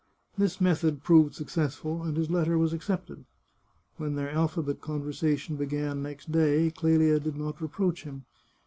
This 0.35 0.59
method 0.59 1.03
proved 1.03 1.35
successful, 1.35 2.01
and 2.01 2.17
his 2.17 2.31
letter 2.31 2.57
was 2.57 2.73
accepted. 2.73 3.23
When 3.97 4.15
their 4.15 4.31
alphabet 4.31 4.81
conversation 4.81 5.57
began 5.57 6.01
next 6.01 6.31
day 6.31 6.71
Clelia 6.71 7.19
did 7.19 7.37
not 7.37 7.61
reproach 7.61 8.01
him. 8.01 8.25